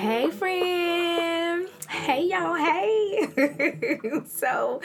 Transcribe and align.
Hey, 0.00 0.30
friend. 0.30 1.68
Hey, 1.86 2.24
y'all. 2.30 2.54
Hey. 2.54 3.28
so, 4.26 4.80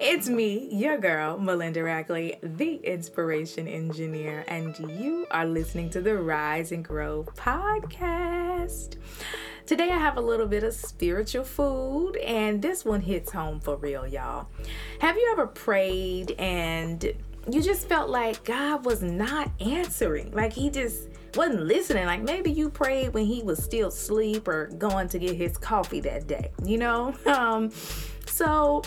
it's 0.00 0.28
me, 0.28 0.68
your 0.72 0.98
girl, 0.98 1.38
Melinda 1.38 1.84
Rackley, 1.84 2.36
the 2.42 2.74
inspiration 2.82 3.68
engineer, 3.68 4.44
and 4.48 4.76
you 5.00 5.28
are 5.30 5.46
listening 5.46 5.88
to 5.90 6.00
the 6.00 6.16
Rise 6.16 6.72
and 6.72 6.84
Grow 6.84 7.22
podcast. 7.36 8.96
Today, 9.66 9.88
I 9.88 9.98
have 9.98 10.16
a 10.16 10.20
little 10.20 10.48
bit 10.48 10.64
of 10.64 10.74
spiritual 10.74 11.44
food, 11.44 12.16
and 12.16 12.60
this 12.60 12.84
one 12.84 13.02
hits 13.02 13.30
home 13.30 13.60
for 13.60 13.76
real, 13.76 14.04
y'all. 14.04 14.48
Have 14.98 15.14
you 15.14 15.28
ever 15.30 15.46
prayed 15.46 16.32
and 16.40 17.04
you 17.48 17.62
just 17.62 17.88
felt 17.88 18.10
like 18.10 18.42
God 18.42 18.84
was 18.84 19.00
not 19.00 19.48
answering? 19.60 20.32
Like, 20.32 20.52
He 20.52 20.70
just 20.70 21.08
wasn't 21.36 21.62
listening. 21.62 22.06
Like 22.06 22.22
maybe 22.22 22.50
you 22.50 22.70
prayed 22.70 23.14
when 23.14 23.26
he 23.26 23.42
was 23.42 23.62
still 23.62 23.88
asleep 23.88 24.48
or 24.48 24.66
going 24.78 25.08
to 25.08 25.18
get 25.18 25.36
his 25.36 25.56
coffee 25.56 26.00
that 26.00 26.26
day, 26.26 26.52
you 26.64 26.78
know? 26.78 27.14
Um, 27.36 27.70
so 28.24 28.82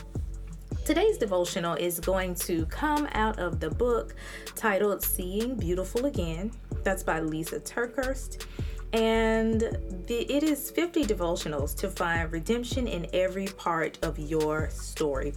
today's 0.83 1.17
devotional 1.17 1.75
is 1.75 1.99
going 1.99 2.33
to 2.35 2.65
come 2.65 3.07
out 3.11 3.37
of 3.37 3.59
the 3.59 3.69
book 3.69 4.15
titled 4.55 5.03
Seeing 5.03 5.55
Beautiful 5.55 6.07
Again. 6.07 6.51
That's 6.83 7.03
by 7.03 7.19
Lisa 7.19 7.59
TerKeurst 7.59 8.45
and 8.93 9.61
the, 10.07 10.25
it 10.29 10.43
is 10.43 10.71
50 10.71 11.05
devotionals 11.05 11.75
to 11.77 11.89
find 11.89 12.31
redemption 12.31 12.87
in 12.87 13.07
every 13.13 13.45
part 13.45 13.99
of 14.03 14.17
your 14.17 14.69
story. 14.71 15.33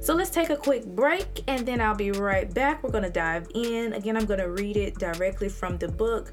So 0.00 0.14
let's 0.14 0.30
take 0.30 0.50
a 0.50 0.56
quick 0.56 0.84
break 0.84 1.44
and 1.46 1.66
then 1.66 1.80
I'll 1.80 1.94
be 1.94 2.10
right 2.10 2.52
back. 2.52 2.82
We're 2.82 2.90
going 2.90 3.04
to 3.04 3.10
dive 3.10 3.48
in. 3.54 3.92
Again, 3.92 4.16
I'm 4.16 4.26
going 4.26 4.40
to 4.40 4.50
read 4.50 4.76
it 4.76 4.98
directly 4.98 5.48
from 5.48 5.78
the 5.78 5.88
book 5.88 6.32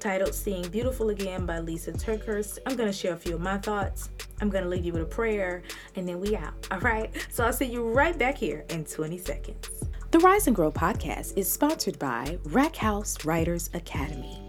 titled 0.00 0.34
Seeing 0.34 0.68
Beautiful 0.68 1.10
Again 1.10 1.46
by 1.46 1.60
Lisa 1.60 1.92
TerKeurst. 1.92 2.58
I'm 2.66 2.76
going 2.76 2.90
to 2.90 2.96
share 2.96 3.14
a 3.14 3.16
few 3.16 3.36
of 3.36 3.40
my 3.40 3.56
thoughts. 3.56 4.10
I'm 4.40 4.50
going 4.50 4.64
to 4.64 4.70
leave 4.70 4.84
you 4.84 4.92
with 4.92 5.02
a 5.02 5.06
prayer 5.06 5.62
and 5.94 6.06
then 6.06 6.20
we 6.20 6.36
out. 6.36 6.54
All 6.70 6.80
right. 6.80 7.10
So 7.30 7.44
I'll 7.44 7.52
see 7.52 7.66
you 7.66 7.88
right 7.88 8.18
back 8.18 8.36
here 8.36 8.64
in 8.68 8.84
20 8.84 9.16
seconds. 9.18 9.84
The 10.10 10.18
Rise 10.18 10.46
and 10.46 10.54
Grow 10.54 10.70
podcast 10.70 11.38
is 11.38 11.50
sponsored 11.50 11.98
by 11.98 12.36
Rack 12.44 12.76
House 12.76 13.24
Writers 13.24 13.70
Academy. 13.72 14.41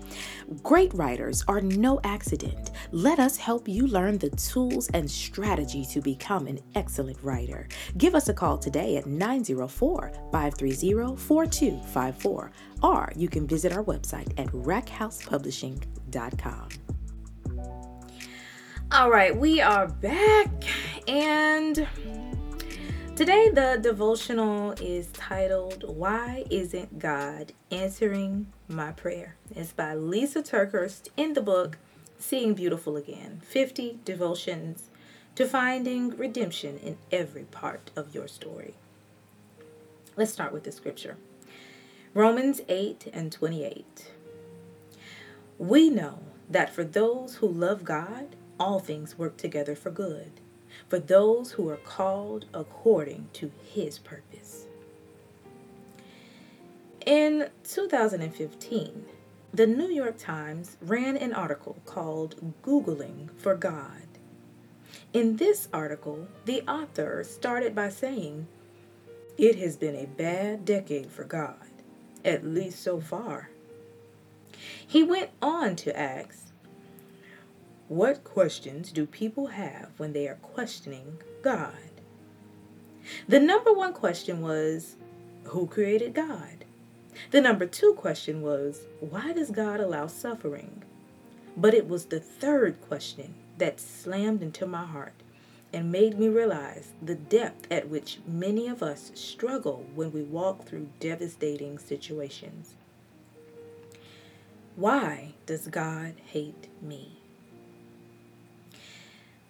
Great 0.62 0.94
writers 0.94 1.44
are 1.48 1.62
no 1.62 2.00
accident. 2.04 2.72
Let 2.92 3.20
us 3.20 3.38
help 3.38 3.68
you 3.68 3.88
learn 3.88 4.18
the 4.18 4.30
tools 4.32 4.90
and 4.90 5.10
strategy 5.10 5.86
to 5.92 6.02
become 6.02 6.48
an 6.48 6.60
excellent 6.76 7.18
writer. 7.24 7.70
Give 7.98 8.16
us 8.16 8.28
a 8.30 8.34
call 8.34 8.58
today 8.58 8.98
at 8.98 9.06
904 9.06 10.12
530 10.32 11.16
4254, 11.16 12.52
or 12.84 13.12
you 13.16 13.28
can 13.28 13.48
visit 13.48 13.74
our 13.74 13.84
website 13.84 14.40
at 14.40 14.48
rackhousepublishing.com. 14.48 16.70
All 18.92 19.10
right, 19.10 19.36
we 19.36 19.60
are 19.60 19.88
back 19.88 20.52
and 21.08 21.88
Today, 23.16 23.50
the 23.50 23.78
devotional 23.80 24.72
is 24.82 25.12
titled, 25.12 25.84
Why 25.88 26.46
Isn't 26.50 26.98
God 26.98 27.54
Answering 27.70 28.48
My 28.68 28.92
Prayer? 28.92 29.36
It's 29.56 29.72
by 29.72 29.94
Lisa 29.94 30.42
TerKeurst 30.42 31.10
in 31.16 31.34
the 31.34 31.42
book 31.42 31.78
Seeing 32.18 32.56
Beautiful 32.56 32.98
Again 32.98 33.40
50 33.46 34.00
Devotions 34.04 34.90
to 35.36 35.48
Finding 35.48 36.18
Redemption 36.18 36.80
in 36.80 36.98
Every 37.12 37.44
Part 37.44 37.92
of 37.96 38.16
Your 38.16 38.28
Story. 38.28 38.74
Let's 40.18 40.34
start 40.34 40.52
with 40.52 40.64
the 40.64 40.72
scripture 40.72 41.18
Romans 42.16 42.62
8 42.68 43.12
and 43.14 43.32
28. 43.32 44.12
We 45.60 45.92
know 45.92 46.18
that 46.50 46.74
for 46.74 46.84
those 46.84 47.36
who 47.36 47.48
love 47.48 47.86
God, 47.86 48.36
all 48.60 48.80
things 48.80 49.20
work 49.20 49.38
together 49.38 49.76
for 49.76 49.92
good 49.92 50.32
for 50.94 51.00
those 51.00 51.54
who 51.54 51.70
are 51.70 51.78
called 51.78 52.46
according 52.54 53.28
to 53.34 53.50
his 53.64 53.98
purpose. 53.98 54.68
In 57.04 57.50
2015, 57.64 59.04
the 59.52 59.66
New 59.66 59.88
York 59.88 60.20
Times 60.20 60.78
ran 60.84 61.18
an 61.18 61.34
article 61.34 61.78
called 61.88 62.54
Googling 62.62 63.30
for 63.40 63.56
God. 63.56 64.06
In 65.14 65.38
this 65.38 65.68
article, 65.74 66.28
the 66.46 66.62
author 66.70 67.24
started 67.24 67.74
by 67.74 67.90
saying, 67.90 68.46
It 69.36 69.56
has 69.56 69.76
been 69.76 69.96
a 69.96 70.06
bad 70.06 70.64
decade 70.64 71.10
for 71.10 71.24
God, 71.24 71.72
at 72.24 72.46
least 72.46 72.84
so 72.84 73.02
far. 73.02 73.50
He 74.86 75.02
went 75.02 75.32
on 75.42 75.76
to 75.78 76.00
ask, 76.00 76.53
what 77.94 78.24
questions 78.24 78.92
do 78.92 79.06
people 79.06 79.46
have 79.46 79.92
when 79.98 80.14
they 80.14 80.28
are 80.28 80.40
questioning 80.42 81.20
God? 81.44 81.92
The 83.28 83.40
number 83.40 83.72
one 83.72 83.94
question 83.94 84.42
was, 84.42 84.96
Who 85.44 85.68
created 85.68 86.16
God? 86.16 86.66
The 87.30 87.40
number 87.40 87.68
two 87.68 87.94
question 87.94 88.42
was, 88.42 88.88
Why 89.00 89.32
does 89.34 89.52
God 89.52 89.80
allow 89.80 90.08
suffering? 90.08 90.82
But 91.56 91.76
it 91.76 91.88
was 91.88 92.06
the 92.06 92.20
third 92.20 92.82
question 92.82 93.36
that 93.60 93.80
slammed 93.80 94.42
into 94.42 94.66
my 94.66 94.86
heart 94.86 95.14
and 95.72 95.92
made 95.92 96.18
me 96.18 96.30
realize 96.30 96.94
the 97.00 97.14
depth 97.14 97.72
at 97.72 97.90
which 97.90 98.18
many 98.26 98.68
of 98.68 98.82
us 98.82 99.12
struggle 99.14 99.86
when 99.94 100.12
we 100.12 100.24
walk 100.24 100.66
through 100.66 100.90
devastating 101.00 101.78
situations. 101.78 102.74
Why 104.76 105.36
does 105.46 105.68
God 105.68 106.16
hate 106.26 106.70
me? 106.82 107.20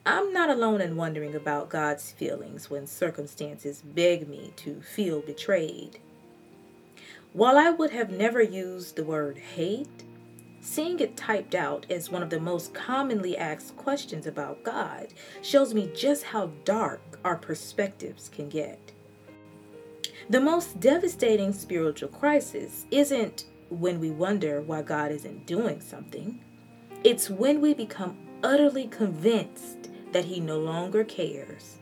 I'm 0.05 0.33
not 0.33 0.49
alone 0.49 0.81
in 0.81 0.97
wondering 0.97 1.33
about 1.33 1.69
God's 1.69 2.11
feelings 2.11 2.69
when 2.69 2.87
circumstances 2.87 3.81
beg 3.81 4.27
me 4.27 4.51
to 4.57 4.81
feel 4.81 5.21
betrayed. 5.21 5.99
While 7.31 7.57
I 7.57 7.69
would 7.69 7.91
have 7.91 8.11
never 8.11 8.41
used 8.41 8.97
the 8.97 9.05
word 9.05 9.37
hate, 9.37 10.03
seeing 10.59 10.99
it 10.99 11.15
typed 11.15 11.55
out 11.55 11.85
as 11.89 12.09
one 12.09 12.21
of 12.21 12.29
the 12.29 12.39
most 12.39 12.73
commonly 12.73 13.37
asked 13.37 13.77
questions 13.77 14.27
about 14.27 14.63
God 14.63 15.13
shows 15.41 15.73
me 15.73 15.89
just 15.95 16.25
how 16.25 16.51
dark 16.65 17.19
our 17.23 17.37
perspectives 17.37 18.27
can 18.27 18.49
get. 18.49 18.91
The 20.29 20.41
most 20.41 20.81
devastating 20.81 21.53
spiritual 21.53 22.09
crisis 22.09 22.85
isn't 22.91 23.45
when 23.69 24.01
we 24.01 24.11
wonder 24.11 24.61
why 24.61 24.81
God 24.81 25.13
isn't 25.13 25.45
doing 25.45 25.79
something. 25.79 26.41
It's 27.05 27.29
when 27.29 27.61
we 27.61 27.73
become 27.73 28.17
utterly 28.43 28.87
convinced 28.87 29.89
that 30.13 30.25
he 30.25 30.39
no 30.39 30.59
longer 30.59 31.03
cares. 31.03 31.77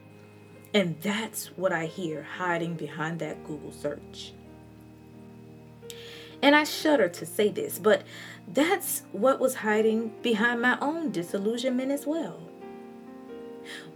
And 0.73 0.99
that's 1.01 1.47
what 1.57 1.71
I 1.71 1.85
hear 1.85 2.23
hiding 2.23 2.75
behind 2.75 3.19
that 3.19 3.43
Google 3.45 3.71
search. 3.71 4.33
And 6.41 6.55
I 6.55 6.63
shudder 6.63 7.07
to 7.09 7.25
say 7.25 7.49
this, 7.49 7.77
but 7.77 8.03
that's 8.47 9.03
what 9.11 9.39
was 9.39 9.55
hiding 9.55 10.13
behind 10.21 10.61
my 10.61 10.77
own 10.79 11.11
disillusionment 11.11 11.91
as 11.91 12.07
well. 12.07 12.39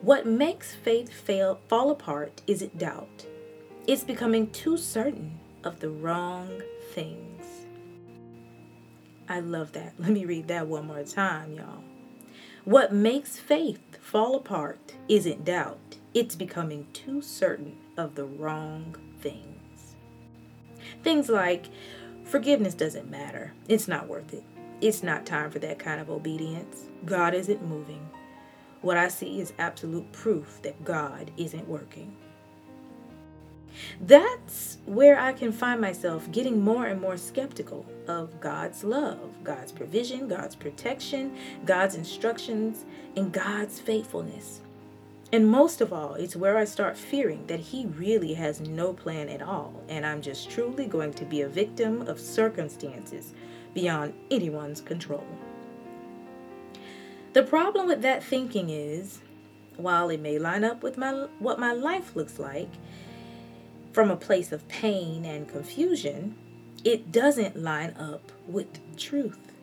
What 0.02 0.28
makes 0.28 0.76
faith 0.76 1.12
fail, 1.12 1.60
fall 1.68 1.90
apart 1.90 2.42
isn't 2.46 2.78
doubt, 2.78 3.26
it's 3.88 4.04
becoming 4.04 4.50
too 4.52 4.78
certain 4.78 5.40
of 5.64 5.80
the 5.80 5.90
wrong 5.90 6.62
things. 6.94 7.46
I 9.28 9.40
love 9.40 9.72
that. 9.72 9.94
Let 10.00 10.12
me 10.12 10.26
read 10.26 10.48
that 10.50 10.68
one 10.68 10.88
more 10.88 11.04
time, 11.04 11.54
y'all. 11.54 11.84
What 12.64 12.94
makes 12.94 13.38
faith 13.38 13.95
fall 14.06 14.36
apart 14.36 14.94
isn't 15.10 15.44
doubt, 15.44 15.98
it's 16.14 16.36
becoming 16.36 16.86
too 16.94 17.24
certain 17.24 17.76
of 17.98 18.14
the 18.14 18.24
wrong 18.24 18.96
things. 19.20 19.96
Things 21.02 21.28
like 21.28 21.66
forgiveness 22.24 22.76
doesn't 22.76 23.10
matter, 23.10 23.54
it's 23.68 23.88
not 23.88 24.08
worth 24.08 24.32
it. 24.32 24.44
It's 24.80 25.02
not 25.02 25.26
time 25.26 25.50
for 25.50 25.58
that 25.60 25.80
kind 25.80 26.00
of 26.00 26.12
obedience. 26.12 26.86
God 27.04 27.34
isn't 27.34 27.66
moving. 27.66 28.08
What 28.82 28.96
I 28.96 29.08
see 29.08 29.40
is 29.40 29.54
absolute 29.58 30.12
proof 30.12 30.60
that 30.62 30.86
God 30.86 31.32
isn't 31.36 31.68
working. 31.68 32.16
That's 34.02 34.78
where 34.86 35.20
I 35.20 35.34
can 35.34 35.52
find 35.52 35.82
myself 35.82 36.32
getting 36.32 36.62
more 36.62 36.86
and 36.86 37.02
more 37.02 37.18
skeptical 37.18 37.86
of 38.08 38.40
God's 38.40 38.84
love, 38.84 39.44
God's 39.44 39.72
provision, 39.72 40.28
God's 40.28 40.56
protection, 40.56 41.36
God's 41.66 41.96
instructions, 41.96 42.86
and 43.16 43.32
God's 43.32 43.80
faithfulness. 43.80 44.62
And 45.32 45.50
most 45.50 45.82
of 45.82 45.92
all, 45.92 46.14
it's 46.14 46.36
where 46.36 46.58
I 46.58 46.66
start 46.66 46.96
fearing 46.96 47.46
that 47.48 47.60
He 47.60 47.88
really 47.88 48.36
has 48.36 48.62
no 48.62 48.94
plan 48.94 49.28
at 49.28 49.42
all, 49.42 49.84
and 49.90 50.06
I'm 50.06 50.22
just 50.22 50.50
truly 50.50 50.86
going 50.86 51.14
to 51.14 51.26
be 51.26 51.42
a 51.42 51.50
victim 51.50 52.08
of 52.08 52.20
circumstances 52.20 53.34
beyond 53.74 54.14
anyone's 54.30 54.82
control. 54.82 55.26
The 57.34 57.44
problem 57.44 57.88
with 57.88 58.02
that 58.04 58.24
thinking 58.24 58.70
is, 58.70 59.20
while 59.78 60.10
it 60.10 60.22
may 60.22 60.40
line 60.40 60.64
up 60.64 60.84
with 60.84 60.98
my 60.98 61.28
what 61.40 61.60
my 61.60 61.74
life 61.74 62.16
looks 62.16 62.40
like, 62.40 62.70
from 63.96 64.12
a 64.12 64.18
place 64.18 64.52
of 64.52 64.68
pain 64.68 65.24
and 65.24 65.48
confusion, 65.48 66.36
it 66.84 67.14
doesn't 67.14 67.56
line 67.56 67.96
up 67.98 68.30
with 68.46 68.68
truth. 68.98 69.54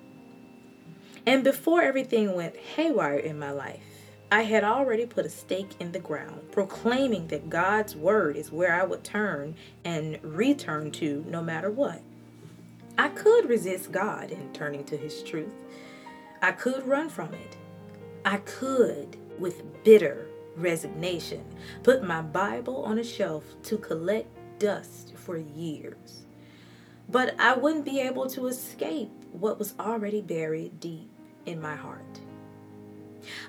And 1.27 1.45
before 1.45 1.83
everything 1.83 2.35
went 2.35 2.57
haywire 2.57 3.19
in 3.19 3.39
my 3.39 3.51
life, 3.51 3.83
I 4.31 4.45
had 4.45 4.65
already 4.65 5.05
put 5.05 5.27
a 5.27 5.29
stake 5.29 5.73
in 5.79 5.93
the 5.93 5.99
ground, 5.99 6.51
proclaiming 6.51 7.27
that 7.27 7.51
God's 7.51 7.95
word 7.95 8.37
is 8.39 8.51
where 8.51 8.73
I 8.73 8.85
would 8.85 9.05
turn 9.05 9.55
and 9.85 10.19
return 10.23 10.93
to 10.93 11.27
no 11.29 11.43
matter 11.43 11.71
what. 11.71 12.01
I 12.97 13.09
could 13.09 13.51
resist 13.51 13.93
God 13.93 14.31
in 14.31 14.51
turning 14.55 14.85
to 14.85 14.97
his 14.97 15.23
truth. 15.23 15.53
I 16.41 16.53
could 16.53 16.87
run 16.87 17.11
from 17.11 17.35
it. 17.35 17.59
I 18.25 18.39
could, 18.39 19.19
with 19.39 19.85
bitter 19.85 20.27
resignation, 20.57 21.45
put 21.83 22.03
my 22.03 22.23
Bible 22.23 22.83
on 22.85 22.99
a 22.99 23.05
shelf 23.05 23.45
to 23.65 23.79
collect 23.79 24.29
dust 24.59 25.15
for 25.17 25.37
years. 25.37 26.25
But 27.09 27.35
I 27.39 27.55
wouldn't 27.55 27.85
be 27.85 28.01
able 28.01 28.29
to 28.31 28.47
escape 28.47 29.11
what 29.33 29.59
was 29.59 29.75
already 29.79 30.21
buried 30.21 30.81
deep 30.81 31.11
in 31.47 31.61
my 31.61 31.75
heart. 31.75 32.21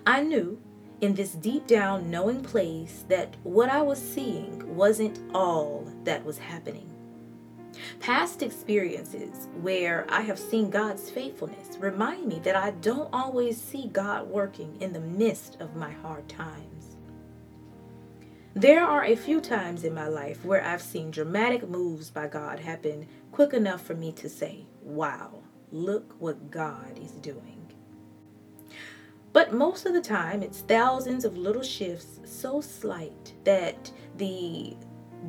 I 0.05 0.21
knew 0.21 0.59
in 1.01 1.13
this 1.15 1.33
deep 1.33 1.67
down 1.67 2.09
knowing 2.09 2.43
place 2.43 3.03
that 3.09 3.35
what 3.43 3.69
I 3.69 3.81
was 3.81 3.99
seeing 3.99 4.75
wasn't 4.75 5.19
all 5.33 5.87
that 6.03 6.23
was 6.23 6.37
happening. 6.37 6.89
Past 7.99 8.41
experiences 8.41 9.47
where 9.61 10.05
I 10.09 10.21
have 10.21 10.37
seen 10.37 10.69
God's 10.69 11.09
faithfulness 11.09 11.77
remind 11.79 12.27
me 12.27 12.39
that 12.43 12.55
I 12.55 12.71
don't 12.71 13.09
always 13.13 13.59
see 13.59 13.87
God 13.87 14.27
working 14.27 14.77
in 14.79 14.93
the 14.93 14.99
midst 14.99 15.57
of 15.59 15.75
my 15.75 15.91
hard 15.91 16.27
times. 16.29 16.72
There 18.55 18.83
are 18.83 19.03
a 19.03 19.15
few 19.15 19.41
times 19.41 19.83
in 19.83 19.95
my 19.95 20.07
life 20.07 20.45
where 20.45 20.63
I've 20.63 20.81
seen 20.81 21.09
dramatic 21.09 21.67
moves 21.67 22.11
by 22.11 22.27
God 22.27 22.59
happen 22.59 23.07
quick 23.31 23.51
enough 23.51 23.81
for 23.81 23.95
me 23.95 24.11
to 24.11 24.29
say, 24.29 24.67
wow, 24.83 25.39
look 25.71 26.15
what 26.19 26.51
God 26.51 26.99
is 27.01 27.13
doing. 27.13 27.73
But 29.31 29.53
most 29.53 29.87
of 29.87 29.93
the 29.93 30.01
time, 30.01 30.43
it's 30.43 30.61
thousands 30.61 31.25
of 31.25 31.35
little 31.35 31.63
shifts 31.63 32.19
so 32.25 32.61
slight 32.61 33.33
that 33.43 33.91
the 34.17 34.77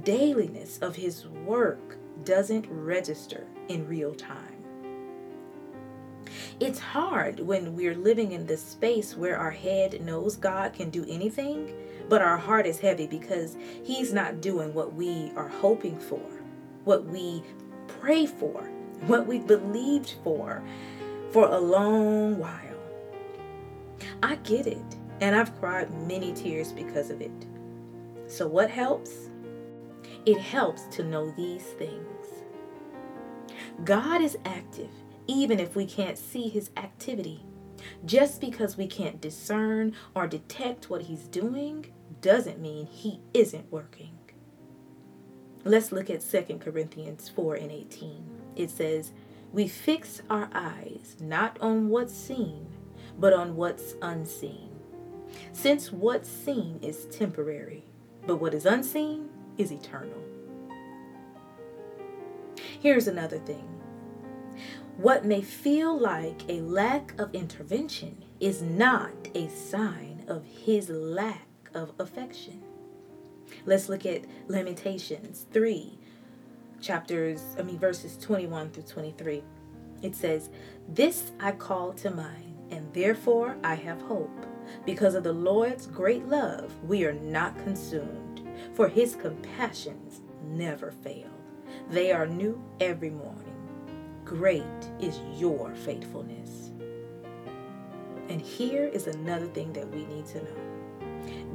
dailiness 0.02 0.78
of 0.80 0.94
His 0.94 1.26
work 1.26 1.96
doesn't 2.24 2.66
register 2.68 3.46
in 3.68 3.88
real 3.88 4.14
time. 4.14 4.62
It's 6.60 6.78
hard 6.78 7.40
when 7.40 7.74
we're 7.74 7.96
living 7.96 8.32
in 8.32 8.46
this 8.46 8.62
space 8.62 9.16
where 9.16 9.38
our 9.38 9.50
head 9.50 10.02
knows 10.04 10.36
God 10.36 10.74
can 10.74 10.90
do 10.90 11.06
anything, 11.08 11.74
but 12.08 12.22
our 12.22 12.36
heart 12.36 12.66
is 12.66 12.78
heavy 12.78 13.06
because 13.06 13.56
He's 13.82 14.12
not 14.12 14.40
doing 14.40 14.74
what 14.74 14.94
we 14.94 15.32
are 15.36 15.48
hoping 15.48 15.98
for, 15.98 16.22
what 16.84 17.04
we 17.06 17.42
pray 18.00 18.26
for, 18.26 18.62
what 19.06 19.26
we 19.26 19.38
believed 19.38 20.14
for 20.22 20.62
for 21.32 21.48
a 21.48 21.58
long 21.58 22.38
while. 22.38 22.60
I 24.22 24.36
get 24.36 24.66
it, 24.66 24.96
and 25.20 25.34
I've 25.34 25.58
cried 25.58 25.92
many 26.06 26.32
tears 26.32 26.72
because 26.72 27.10
of 27.10 27.20
it. 27.20 27.46
So, 28.26 28.46
what 28.46 28.70
helps? 28.70 29.30
It 30.26 30.38
helps 30.38 30.84
to 30.96 31.04
know 31.04 31.30
these 31.30 31.64
things. 31.78 32.26
God 33.84 34.22
is 34.22 34.38
active, 34.44 34.90
even 35.26 35.58
if 35.60 35.76
we 35.76 35.86
can't 35.86 36.16
see 36.16 36.48
his 36.48 36.70
activity. 36.76 37.44
Just 38.04 38.40
because 38.40 38.76
we 38.76 38.86
can't 38.86 39.20
discern 39.20 39.94
or 40.14 40.26
detect 40.26 40.90
what 40.90 41.02
he's 41.02 41.24
doing 41.28 41.86
doesn't 42.20 42.60
mean 42.60 42.86
he 42.86 43.20
isn't 43.32 43.70
working. 43.72 44.18
Let's 45.64 45.92
look 45.92 46.10
at 46.10 46.20
2 46.20 46.58
Corinthians 46.58 47.28
4 47.28 47.54
and 47.54 47.70
18. 47.70 48.24
It 48.56 48.70
says, 48.70 49.12
We 49.52 49.66
fix 49.68 50.20
our 50.28 50.50
eyes 50.54 51.16
not 51.20 51.58
on 51.60 51.88
what's 51.88 52.14
seen 52.14 52.66
but 53.18 53.32
on 53.32 53.56
what's 53.56 53.94
unseen. 54.02 54.70
Since 55.52 55.92
what's 55.92 56.28
seen 56.28 56.78
is 56.82 57.06
temporary, 57.06 57.84
but 58.26 58.36
what 58.36 58.54
is 58.54 58.66
unseen 58.66 59.28
is 59.58 59.72
eternal. 59.72 60.22
Here's 62.80 63.08
another 63.08 63.38
thing 63.38 63.66
what 64.96 65.24
may 65.24 65.42
feel 65.42 65.98
like 65.98 66.42
a 66.48 66.60
lack 66.60 67.18
of 67.20 67.34
intervention 67.34 68.24
is 68.38 68.62
not 68.62 69.12
a 69.34 69.48
sign 69.48 70.24
of 70.28 70.44
his 70.44 70.88
lack 70.88 71.48
of 71.74 71.92
affection. 71.98 72.62
Let's 73.66 73.88
look 73.88 74.06
at 74.06 74.24
Lamentations 74.46 75.46
3, 75.52 75.98
chapters, 76.80 77.42
I 77.58 77.62
mean, 77.62 77.78
verses 77.78 78.16
21 78.18 78.70
through 78.70 78.84
23. 78.84 79.42
It 80.02 80.14
says, 80.14 80.50
This 80.88 81.32
I 81.40 81.52
call 81.52 81.92
to 81.94 82.10
mind 82.10 82.54
and 82.70 82.92
therefore 82.94 83.56
I 83.64 83.74
have 83.74 84.00
hope. 84.02 84.46
Because 84.86 85.14
of 85.14 85.24
the 85.24 85.32
Lord's 85.32 85.86
great 85.86 86.26
love, 86.26 86.72
we 86.84 87.04
are 87.04 87.12
not 87.12 87.58
consumed, 87.58 88.42
for 88.74 88.88
his 88.88 89.14
compassions 89.16 90.20
never 90.44 90.90
fail. 90.90 91.30
They 91.90 92.12
are 92.12 92.26
new 92.26 92.62
every 92.80 93.10
morning. 93.10 93.53
Great 94.24 94.64
is 95.00 95.20
your 95.36 95.74
faithfulness. 95.74 96.70
And 98.28 98.40
here 98.40 98.86
is 98.86 99.06
another 99.06 99.46
thing 99.46 99.72
that 99.74 99.90
we 99.90 100.06
need 100.06 100.26
to 100.26 100.42
know 100.42 100.74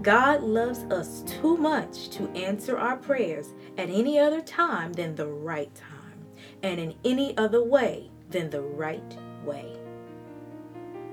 God 0.01 0.41
loves 0.41 0.79
us 0.85 1.23
too 1.23 1.57
much 1.57 2.09
to 2.11 2.29
answer 2.29 2.77
our 2.77 2.95
prayers 2.97 3.53
at 3.77 3.89
any 3.89 4.17
other 4.17 4.41
time 4.41 4.93
than 4.93 5.15
the 5.15 5.27
right 5.27 5.73
time, 5.75 6.25
and 6.63 6.79
in 6.79 6.95
any 7.03 7.37
other 7.37 7.63
way 7.63 8.09
than 8.29 8.49
the 8.49 8.61
right 8.61 9.17
way. 9.43 9.75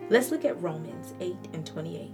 Let's 0.09 0.31
look 0.31 0.45
at 0.45 0.63
Romans 0.63 1.15
8 1.21 1.37
and 1.53 1.67
28. 1.67 2.13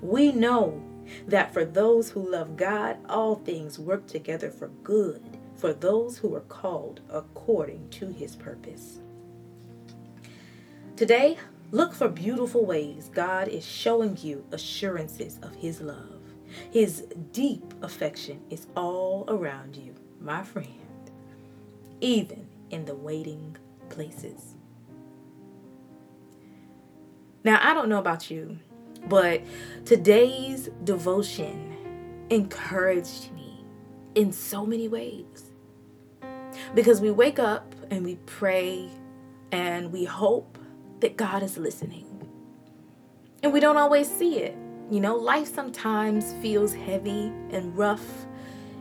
We 0.00 0.32
know 0.32 0.82
that 1.26 1.52
for 1.52 1.64
those 1.64 2.10
who 2.10 2.28
love 2.28 2.56
God, 2.56 2.98
all 3.08 3.36
things 3.36 3.78
work 3.78 4.06
together 4.06 4.50
for 4.50 4.68
good 4.82 5.37
for 5.58 5.72
those 5.72 6.16
who 6.16 6.34
are 6.34 6.40
called 6.42 7.00
according 7.10 7.90
to 7.90 8.08
his 8.08 8.36
purpose. 8.36 9.00
Today, 10.96 11.36
look 11.72 11.92
for 11.92 12.08
beautiful 12.08 12.64
ways 12.64 13.10
God 13.12 13.48
is 13.48 13.66
showing 13.66 14.16
you 14.20 14.44
assurances 14.52 15.38
of 15.42 15.54
his 15.56 15.80
love. 15.80 16.20
His 16.70 17.06
deep 17.32 17.74
affection 17.82 18.40
is 18.50 18.68
all 18.76 19.24
around 19.28 19.76
you, 19.76 19.94
my 20.20 20.42
friend, 20.42 21.10
even 22.00 22.48
in 22.70 22.84
the 22.84 22.94
waiting 22.94 23.56
places. 23.90 24.54
Now, 27.44 27.58
I 27.62 27.74
don't 27.74 27.88
know 27.88 27.98
about 27.98 28.30
you, 28.30 28.58
but 29.08 29.42
today's 29.84 30.68
devotion 30.84 31.76
encouraged 32.30 33.32
me 33.32 33.64
in 34.14 34.32
so 34.32 34.66
many 34.66 34.88
ways. 34.88 35.47
Because 36.74 37.00
we 37.00 37.10
wake 37.10 37.38
up 37.38 37.74
and 37.90 38.04
we 38.04 38.16
pray 38.26 38.88
and 39.52 39.92
we 39.92 40.04
hope 40.04 40.58
that 41.00 41.16
God 41.16 41.42
is 41.42 41.56
listening. 41.56 42.04
And 43.42 43.52
we 43.52 43.60
don't 43.60 43.76
always 43.76 44.10
see 44.10 44.40
it. 44.40 44.56
You 44.90 45.00
know, 45.00 45.16
life 45.16 45.52
sometimes 45.54 46.32
feels 46.42 46.72
heavy 46.72 47.32
and 47.50 47.76
rough, 47.76 48.26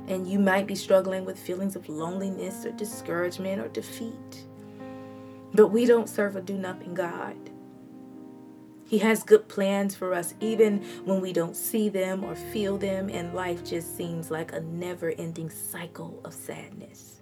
and 0.07 0.25
you 0.25 0.39
might 0.39 0.65
be 0.65 0.75
struggling 0.75 1.25
with 1.25 1.37
feelings 1.37 1.75
of 1.75 1.89
loneliness 1.89 2.65
or 2.65 2.71
discouragement 2.71 3.61
or 3.61 3.67
defeat. 3.67 4.45
But 5.53 5.67
we 5.67 5.85
don't 5.85 6.09
serve 6.09 6.35
a 6.35 6.41
do 6.41 6.57
nothing 6.57 6.93
God. 6.93 7.35
He 8.85 8.99
has 8.99 9.21
good 9.21 9.49
plans 9.49 9.95
for 9.95 10.13
us 10.13 10.33
even 10.39 10.81
when 11.03 11.19
we 11.19 11.33
don't 11.33 11.57
see 11.57 11.89
them 11.89 12.23
or 12.23 12.35
feel 12.35 12.77
them, 12.77 13.09
and 13.09 13.33
life 13.33 13.65
just 13.65 13.97
seems 13.97 14.31
like 14.31 14.53
a 14.53 14.61
never 14.61 15.11
ending 15.17 15.49
cycle 15.49 16.21
of 16.23 16.33
sadness. 16.33 17.16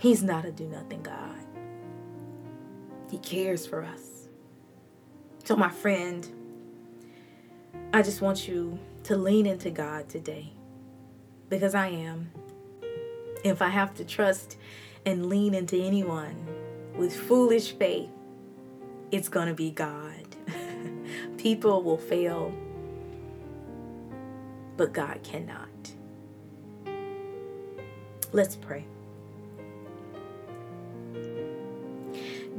He's 0.00 0.22
not 0.22 0.46
a 0.46 0.50
do 0.50 0.66
nothing 0.66 1.02
God, 1.02 1.44
He 3.10 3.18
cares 3.18 3.66
for 3.66 3.84
us. 3.84 4.28
So, 5.44 5.54
my 5.56 5.68
friend, 5.68 6.26
I 7.92 8.00
just 8.00 8.22
want 8.22 8.48
you 8.48 8.78
to 9.04 9.16
lean 9.16 9.44
into 9.44 9.68
God 9.70 10.08
today 10.08 10.54
because 11.50 11.74
I 11.74 11.88
am. 11.88 12.30
If 13.44 13.60
I 13.60 13.68
have 13.68 13.92
to 13.96 14.04
trust 14.06 14.56
and 15.04 15.26
lean 15.26 15.52
into 15.52 15.76
anyone 15.76 16.46
with 16.96 17.14
foolish 17.14 17.72
faith, 17.72 18.08
it's 19.10 19.28
going 19.28 19.48
to 19.48 19.54
be 19.54 19.70
God. 19.70 20.36
People 21.36 21.82
will 21.82 21.98
fail, 21.98 22.54
but 24.78 24.94
God 24.94 25.20
cannot. 25.22 25.68
Let's 28.32 28.56
pray. 28.56 28.86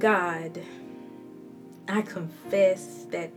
God, 0.01 0.59
I 1.87 2.01
confess 2.01 3.05
that 3.11 3.31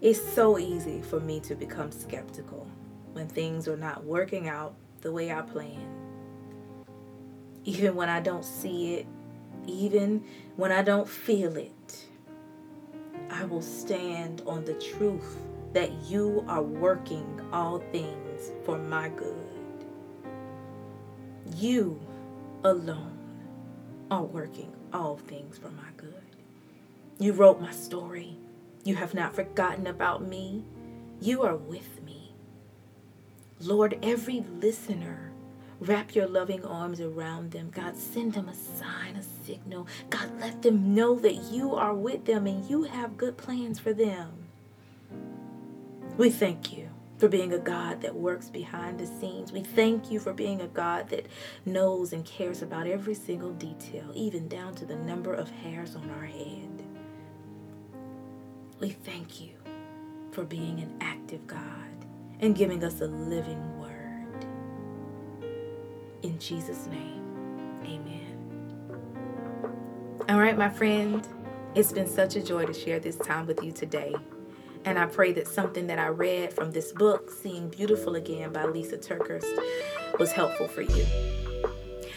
it's 0.00 0.20
so 0.20 0.58
easy 0.58 1.02
for 1.02 1.20
me 1.20 1.38
to 1.38 1.54
become 1.54 1.92
skeptical 1.92 2.66
when 3.12 3.28
things 3.28 3.68
are 3.68 3.76
not 3.76 4.02
working 4.02 4.48
out 4.48 4.74
the 5.02 5.12
way 5.12 5.30
I 5.30 5.42
plan. 5.42 5.86
Even 7.64 7.94
when 7.94 8.08
I 8.08 8.18
don't 8.18 8.44
see 8.44 8.94
it, 8.94 9.06
even 9.68 10.24
when 10.56 10.72
I 10.72 10.82
don't 10.82 11.08
feel 11.08 11.56
it. 11.56 12.06
I 13.30 13.44
will 13.44 13.62
stand 13.62 14.42
on 14.46 14.64
the 14.64 14.74
truth 14.74 15.38
that 15.74 15.92
you 16.08 16.44
are 16.48 16.62
working 16.62 17.40
all 17.52 17.78
things 17.92 18.50
for 18.64 18.78
my 18.78 19.10
good. 19.10 19.36
You 21.54 22.00
alone 22.64 23.16
are 24.10 24.24
working 24.24 24.74
all 24.92 25.16
things 25.16 25.58
for 25.58 25.70
my 25.70 25.90
good. 25.96 26.14
You 27.18 27.32
wrote 27.32 27.60
my 27.60 27.72
story. 27.72 28.36
You 28.84 28.96
have 28.96 29.14
not 29.14 29.34
forgotten 29.34 29.86
about 29.86 30.22
me. 30.26 30.64
You 31.20 31.42
are 31.42 31.56
with 31.56 32.02
me. 32.02 32.34
Lord, 33.60 33.98
every 34.02 34.44
listener, 34.60 35.32
wrap 35.80 36.14
your 36.14 36.26
loving 36.26 36.64
arms 36.64 37.00
around 37.00 37.50
them. 37.50 37.70
God, 37.70 37.96
send 37.96 38.34
them 38.34 38.48
a 38.48 38.54
sign, 38.54 39.16
a 39.16 39.46
signal. 39.46 39.86
God, 40.08 40.30
let 40.40 40.62
them 40.62 40.94
know 40.94 41.16
that 41.16 41.34
you 41.52 41.74
are 41.74 41.94
with 41.94 42.24
them 42.24 42.46
and 42.46 42.68
you 42.68 42.84
have 42.84 43.16
good 43.16 43.36
plans 43.36 43.78
for 43.78 43.92
them. 43.92 44.30
We 46.16 46.30
thank 46.30 46.72
you 46.76 46.89
for 47.20 47.28
being 47.28 47.52
a 47.52 47.58
God 47.58 48.00
that 48.00 48.14
works 48.14 48.48
behind 48.48 48.98
the 48.98 49.06
scenes. 49.06 49.52
We 49.52 49.60
thank 49.60 50.10
you 50.10 50.18
for 50.18 50.32
being 50.32 50.62
a 50.62 50.66
God 50.66 51.10
that 51.10 51.26
knows 51.66 52.14
and 52.14 52.24
cares 52.24 52.62
about 52.62 52.86
every 52.86 53.12
single 53.14 53.52
detail, 53.52 54.10
even 54.14 54.48
down 54.48 54.74
to 54.76 54.86
the 54.86 54.96
number 54.96 55.34
of 55.34 55.50
hairs 55.50 55.94
on 55.94 56.10
our 56.10 56.24
head. 56.24 56.82
We 58.80 58.88
thank 58.88 59.38
you 59.38 59.50
for 60.32 60.44
being 60.44 60.80
an 60.80 60.96
active 61.02 61.46
God 61.46 61.60
and 62.40 62.56
giving 62.56 62.82
us 62.82 63.02
a 63.02 63.06
living 63.06 63.78
word. 63.78 64.46
In 66.22 66.38
Jesus' 66.38 66.86
name, 66.86 67.78
amen. 67.84 68.96
All 70.26 70.38
right, 70.38 70.56
my 70.56 70.70
friend, 70.70 71.26
it's 71.74 71.92
been 71.92 72.08
such 72.08 72.36
a 72.36 72.42
joy 72.42 72.64
to 72.64 72.72
share 72.72 72.98
this 72.98 73.16
time 73.16 73.46
with 73.46 73.62
you 73.62 73.72
today. 73.72 74.14
And 74.84 74.98
I 74.98 75.06
pray 75.06 75.32
that 75.32 75.46
something 75.46 75.86
that 75.88 75.98
I 75.98 76.08
read 76.08 76.52
from 76.52 76.70
this 76.70 76.92
book, 76.92 77.30
Seeing 77.30 77.68
Beautiful 77.68 78.16
Again 78.16 78.52
by 78.52 78.64
Lisa 78.64 78.96
TerKeurst, 78.96 80.18
was 80.18 80.32
helpful 80.32 80.68
for 80.68 80.82
you. 80.82 81.06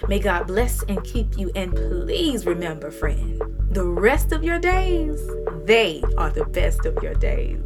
May 0.08 0.20
God 0.20 0.48
bless 0.48 0.84
and 0.84 1.04
keep 1.04 1.38
you. 1.38 1.52
And 1.56 1.74
please 1.74 2.46
remember, 2.46 2.92
friend, 2.92 3.42
the 3.72 3.86
rest 3.86 4.32
of 4.32 4.44
your 4.44 4.60
days, 4.60 5.20
they 5.66 6.04
are 6.18 6.30
the 6.30 6.46
best 6.46 6.86
of 6.86 7.02
your 7.02 7.14
days. 7.16 7.64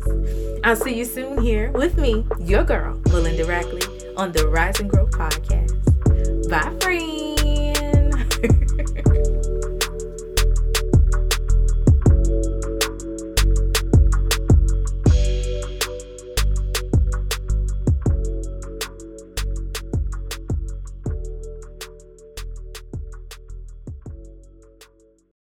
I'll 0.64 0.76
see 0.76 0.96
you 0.96 1.06
soon 1.06 1.42
here 1.42 1.72
with 1.72 1.98
me, 1.98 2.26
your 2.40 2.64
girl, 2.64 3.00
Melinda 3.08 3.44
Rackley, 3.44 4.14
on 4.18 4.32
the 4.32 4.48
Rise 4.48 4.80
and 4.80 4.90
Grow 4.90 5.08
podcast. 5.08 5.74
Bye, 6.50 6.78
friends. 6.82 7.17